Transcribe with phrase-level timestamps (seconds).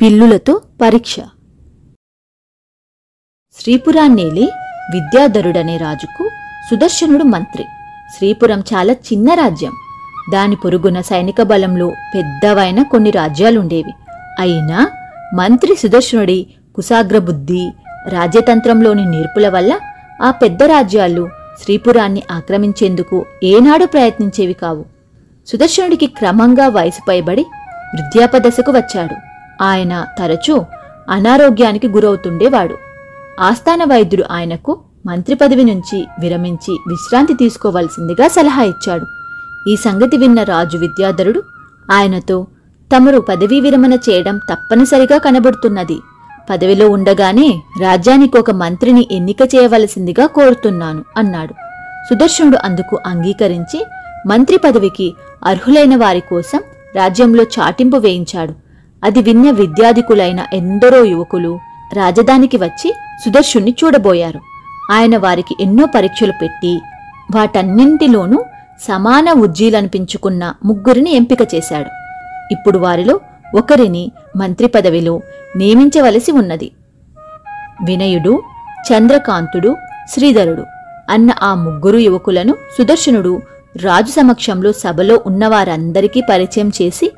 [0.00, 1.16] పిల్లులతో పరీక్ష.
[3.60, 4.48] శ్రీపురాన్నేలి
[4.94, 6.30] విద్యాధరుడనే రాజుకు
[6.70, 7.64] సుదర్శనుడు మంత్రి.
[8.16, 9.72] శ్రీపురం చాలా చిన్న రాజ్యం.
[10.32, 13.92] దాని పొరుగున సైనిక బలంలో పెద్దవైన కొన్ని రాజ్యాలుండేవి.
[14.38, 14.90] అయినా
[15.34, 17.70] మంత్రి సుదర్శనుడి కుసాగ్రబుద్ధి
[18.08, 19.80] రాజ్యతంత్రంలోని నేర్పుల వల్ల
[20.22, 24.84] ఆ పెద్ద రాజ్యాలు శ్రీపురాన్ని ఆక్రమించేందుకు ఏనాడు ప్రయత్నించేవి కావు.
[25.46, 27.46] సుదర్శనుడికి క్రమంగా వయసు పైబడి
[27.94, 29.14] వృద్ధాపదశకు వచ్చాడు.
[29.62, 30.64] ఆయన తరచూ
[31.10, 32.74] అనారోగ్యానికి గురవుతుండేవాడు.
[33.40, 39.06] ఆస్థాన వైద్యుడు ఆయనకు మంత్రి పదవి నుంచి విరమించి విశ్రాంతి తీసుకోవలసిందిగా సలహా ఇచ్చాడు.
[39.68, 41.42] ఈ సంగతి విన్న రాజు విద్యాధరుడు
[41.92, 42.46] ఆయనతో
[42.96, 45.98] తమరు పదవీ విరమణ చేయడం తప్పనిసరిగా కనబడుతున్నది.
[46.50, 51.54] పదవిలో ఉండగానే రాజ్యానికి ఒక మంత్రిని ఎన్నిక చేయవలసిందిగా కోరుతున్నాను అన్నాడు.
[52.10, 53.86] సుదర్శనుడు అందుకు అంగీకరించి
[54.26, 56.60] మంత్రి పదవికి అర్హులైన వారి కోసం
[56.96, 58.52] రాజ్యంలో చాటింపు వేయించాడు.
[59.04, 61.58] అది విన్న విద్యాధికులైన ఎందరో యువకులు
[61.96, 64.40] రాజధానికి వచ్చి సుదర్శుణ్ణి చూడబోయారు.
[64.92, 66.80] ఆయన వారికి ఎన్నో పరీక్షలు పెట్టి
[67.34, 68.44] వాటన్నింటిలోనూ
[68.88, 71.90] సమాన ఉజ్జీలనిపించుకున్న ముగ్గురిని ఎంపిక చేశాడు.
[72.52, 73.20] ఇప్పుడు వారిలో
[73.54, 75.20] ఒకరిని మంత్రి పదవిలో
[75.56, 76.70] నియమించవలసి ఉన్నది.
[77.84, 78.42] వినయుడు
[78.92, 79.76] చంద్రకాంతుడు
[80.10, 80.62] శ్రీధరుడు
[81.10, 83.42] అన్న ఆ ముగ్గురు యువకులను సుదర్శనుడు
[83.76, 87.12] రాజు సమక్షంలో సభలో ఉన్నవారందరికీ పరిచయం చేసి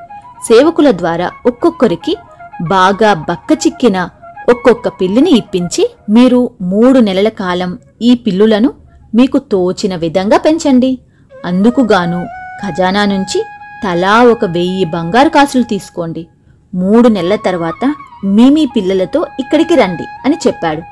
[0.47, 2.17] సేవకుల ద్వారా ఒక్కొక్కరికి
[2.63, 4.09] బాగా బక్కచిక్కిన
[4.51, 8.73] ఒక్కొక్క పిల్లిని ఇప్పించి మీరు మూడు నెలల కాలం ఈ పిల్లులను
[9.15, 10.99] మీకు తోచిన విధంగా పెంచండి.
[11.47, 12.27] అందుకుగాను
[12.65, 13.43] ఖజానా నుంచి
[13.85, 16.27] తలా ఒక వెయ్యి బంగారు కాసులు తీసుకోండి.
[16.75, 20.83] మూడు నెలల తర్వాత మీ మీ పిల్లలతో ఇక్కడికి రండి అని చెప్పాడు.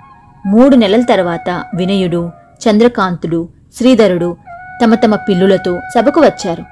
[0.48, 2.30] మూడు నెలల తర్వాత వినయుడు
[2.64, 4.36] చంద్రకాంతుడు శ్రీధరుడు
[4.84, 6.64] తమ తమ పిల్లులతో సభకు వచ్చారు.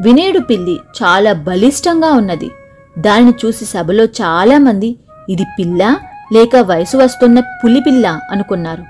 [0.00, 2.50] వినయుడు పిల్లి చాలా బలిష్టంగా ఉన్నది.
[2.98, 4.96] దానిని చూసి సభలో చాలామంది
[5.28, 5.96] ఇది పిల్ల
[6.32, 8.82] లేక వయసు వస్తున్న పులి పిల్ల అనుకున్నారు.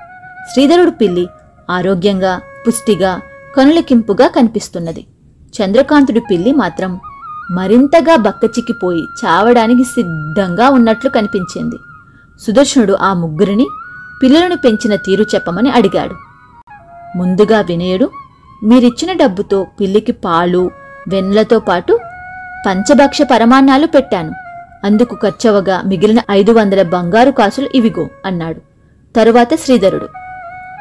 [0.52, 1.26] శ్రీధరుడు పిల్లి
[1.70, 3.20] ఆరోగ్యంగా పుష్టిగా
[3.56, 5.06] కనులకింపుగా కనిపిస్తున్నది.
[5.52, 7.00] చంద్రకాంతుడి పిల్లి మాత్రం
[7.50, 11.76] మరింతగా బక్కచిక్కిపోయి చావడానికి సిద్ధంగా ఉన్నట్లు కనిపించింది.
[12.40, 13.66] సుదర్శనుడు ఆ ముగ్గురిని
[14.22, 16.14] పిల్లలను పెంచిన తీరు చెప్పమని అడిగాడు.
[17.18, 18.10] ముందుగా వినయుడు
[18.64, 20.70] మీరిచ్చిన డబ్బుతో పిల్లికి పాలు
[21.08, 21.98] వెన్నలతో పాటు
[22.66, 24.32] పంచభక్ష పరమాన్నాలు పెట్టాను.
[24.84, 28.60] అందుకు ఖర్చవగా మిగిలిన ఐదు వందల బంగారు కాసులు ఇవిగో అన్నాడు.
[29.16, 30.08] తరువాత శ్రీధరుడు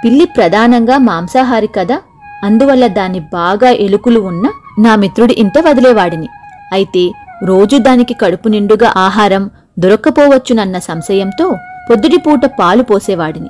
[0.05, 2.01] పిల్లి ప్రధానంగా మాంసాహారి కదా
[2.43, 4.45] అందువల్ల దాన్ని బాగా ఎలుకలు ఉన్న
[4.79, 6.27] నా మిత్రుడి ఇంట వదిలేవాడిని.
[6.73, 7.11] అయితే
[7.43, 9.49] రోజు దానికి కడుపు నిండుగా ఆహారం
[9.79, 11.55] దొరక్కపోవచ్చునన్న సంశయంతో
[11.89, 13.49] పొద్దుటిపూట పాలు పోసేవాడిని.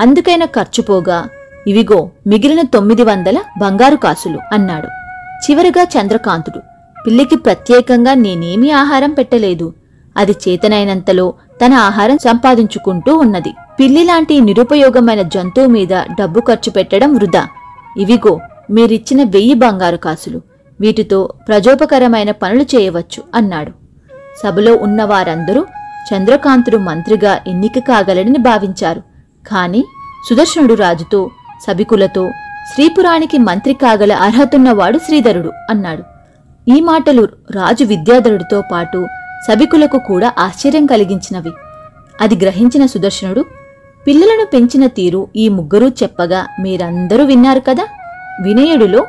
[0.00, 1.28] అందుకైనా ఖర్చుపోగా
[1.66, 4.86] ఇవిగో మిగిలిన తొమ్మిది వందల బంగారు కాసులు అన్నాడు.
[5.44, 6.58] చివరిగా చంద్రకాంతుడు
[7.06, 9.74] పిల్లికి ప్రత్యేకంగా నేనేమీ ఆహారం పెట్టలేదు.
[10.16, 11.34] అది చేతనైనంతలో
[11.64, 13.54] తన ఆహారం సంపాదించుకుంటూ ఉన్నది.
[13.80, 17.46] పిల్లి లాంటి నిరుపయోగమైన జంతువు మీద డబ్బు ఖర్చు పెట్టడం వృధా.
[17.98, 18.40] ఇవిగో
[18.70, 20.51] మీరిచ్చిన వెయ్యి బంగారు కాసులు.
[20.82, 23.72] వీటితో ప్రజోపకరమైన పనులు చేయవచ్చు అన్నాడు.
[24.44, 25.66] సభలో ఉన్న వారందరూ
[26.14, 29.00] చంద్రకాంతుడు మంత్రిగా ఎన్నిక కాగలడని భావించారు.
[29.46, 29.84] కాని
[30.30, 31.30] సుదర్శనుడు రాజుతో
[31.66, 32.30] సభికులతో
[32.74, 36.02] శ్రీపురానికి మంత్రి కాగల అర్హతున్నవాడు శ్రీధరుడు అన్నాడు.
[36.76, 39.06] ఈ మాటలు రాజు విద్యాధరుడితో పాటు
[39.48, 41.50] సభికులకు కూడా ఆశ్చర్యం కలిగించినవి.
[42.20, 43.44] అది గ్రహించిన సుదర్శనుడు
[44.06, 47.86] పిల్లలను పెంచిన తీరు ఈ ముగ్గురూ చెప్పగా మీరందరూ విన్నారు కదా?
[48.42, 49.06] వినయుడిలో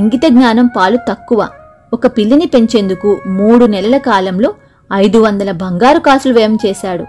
[0.00, 1.48] ఇంగిత జ్ఞానం పాలు తక్కువ.
[1.92, 4.54] ఒక పిల్లిని పెంచేందుకు మూడు నెలల కాలంలో
[4.92, 7.04] ఐదు వందల బంగారు కాసులు వ్యయం చేశాడు.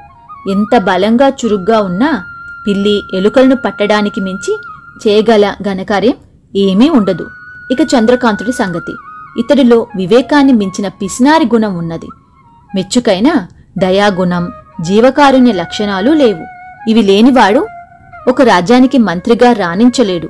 [0.49, 2.11] ఎంత బలంగా చురుగ్గా ఉన్నా
[2.67, 4.53] పిల్లి ఎలుకలను పట్టడానికి మించి
[5.07, 6.13] చేయగల ఘనకార్యం
[6.55, 7.25] ఏమీ ఉండదు.
[7.71, 8.93] ఇక చంద్రకాంతుడి సంగతి.
[9.39, 12.09] ఇతడిలో వివేకాన్ని మించిన పిసినారి గుణం ఉన్నది.
[12.75, 13.29] మెచ్చుకైన
[13.77, 14.51] దయాగుణం
[14.81, 16.45] జీవకారుణ్య లక్షణాలు లేవు.
[16.89, 17.67] ఇవి లేనివాడు
[18.27, 20.29] ఒక రాజ్యానికి మంత్రిగా రాణించలేడు.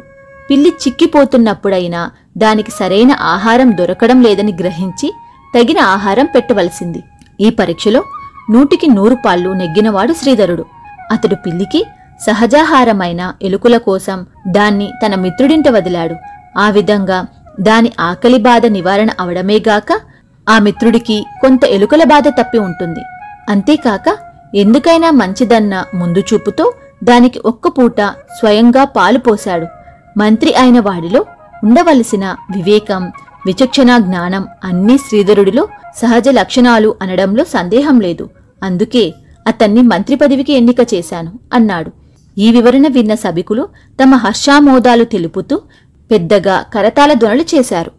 [0.50, 2.02] పిల్లి చిక్కిపోతున్నప్పుడైనా
[2.38, 5.14] దానికి సరైన ఆహారం దొరకడం లేదని గ్రహించి
[5.56, 7.04] తగిన ఆహారం పెట్టవలసింది.
[7.42, 8.04] ఈ పరీక్షలో
[8.50, 10.66] నూటికి నూరు పాళ్ళు నెగ్గినవాడు శ్రీధరుడు.
[11.12, 11.86] అతడు పిల్లికి
[12.28, 16.16] సహజాహారమైన ఎలుకల కోసం దాన్ని తన మిత్రుడింట వదిలాడు.
[16.58, 17.26] ఆ విధంగా
[17.60, 20.00] దాని ఆకలి బాధ నివారణ అవడమేగాక
[20.50, 23.02] ఆ మిత్రుడికి కొంత ఎలుకల బాధ తప్పి ఉంటుంది.
[23.50, 24.18] అంతేకాక
[24.56, 26.74] ఎందుకైనా మంచిదన్న ముందు చూపుతో
[27.04, 28.02] దానికి ఒక్క పూట
[28.40, 29.66] స్వయంగా పాలు పోశాడు.
[30.18, 31.26] మంత్రి అయిన వాడిలో
[31.64, 32.26] ఉండవలసిన
[32.56, 33.12] వివేకం
[33.46, 35.68] విచక్షణ జ్ఞానం అన్నీ శ్రీధరుడిలో
[35.98, 38.30] సహజ లక్షణాలు అనడంలో సందేహం లేదు.
[38.64, 39.14] అందుకే
[39.48, 41.92] అతన్ని మంత్రి పదవికి ఎన్నిక చేశాను అన్నాడు.
[42.38, 43.70] ఈ వివరణ విన్న సభికులు
[44.04, 45.62] తమ హర్షామోదాలు తెలుపుతూ
[46.12, 47.92] పెద్దగా కరతాల ధ్వనులు చేశారు.